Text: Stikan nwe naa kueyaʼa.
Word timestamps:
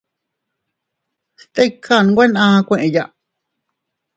Stikan 1.41 2.05
nwe 2.13 2.25
naa 2.35 2.57
kueyaʼa. 2.67 3.05